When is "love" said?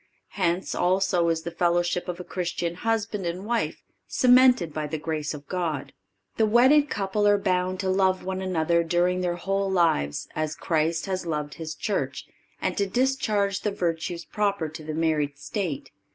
7.91-8.23